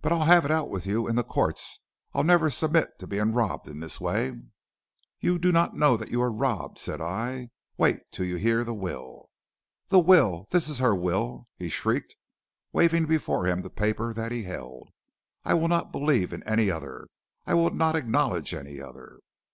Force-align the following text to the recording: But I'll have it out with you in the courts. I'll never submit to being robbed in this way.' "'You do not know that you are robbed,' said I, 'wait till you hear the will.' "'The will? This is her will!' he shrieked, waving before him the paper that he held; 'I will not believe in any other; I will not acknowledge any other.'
But 0.00 0.10
I'll 0.12 0.24
have 0.24 0.46
it 0.46 0.50
out 0.50 0.70
with 0.70 0.86
you 0.86 1.06
in 1.06 1.16
the 1.16 1.22
courts. 1.22 1.80
I'll 2.14 2.24
never 2.24 2.48
submit 2.48 2.98
to 2.98 3.06
being 3.06 3.34
robbed 3.34 3.68
in 3.68 3.80
this 3.80 4.00
way.' 4.00 4.32
"'You 5.20 5.38
do 5.38 5.52
not 5.52 5.76
know 5.76 5.98
that 5.98 6.10
you 6.10 6.22
are 6.22 6.32
robbed,' 6.32 6.78
said 6.78 6.98
I, 7.02 7.50
'wait 7.76 8.00
till 8.10 8.24
you 8.24 8.36
hear 8.36 8.64
the 8.64 8.72
will.' 8.72 9.28
"'The 9.88 9.98
will? 10.00 10.46
This 10.50 10.70
is 10.70 10.78
her 10.78 10.94
will!' 10.94 11.46
he 11.58 11.68
shrieked, 11.68 12.16
waving 12.72 13.04
before 13.04 13.44
him 13.46 13.60
the 13.60 13.68
paper 13.68 14.14
that 14.14 14.32
he 14.32 14.44
held; 14.44 14.88
'I 15.44 15.52
will 15.52 15.68
not 15.68 15.92
believe 15.92 16.32
in 16.32 16.42
any 16.44 16.70
other; 16.70 17.08
I 17.46 17.52
will 17.52 17.68
not 17.68 17.96
acknowledge 17.96 18.54
any 18.54 18.80
other.' 18.80 19.18